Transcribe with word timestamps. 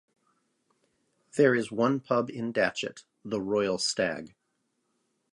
There 1.35 1.53
is 1.53 1.71
one 1.71 1.99
pub 1.99 2.31
in 2.31 2.51
Datchet, 2.51 3.03
The 3.23 3.39
Royal 3.39 3.77
Stag. 3.77 4.33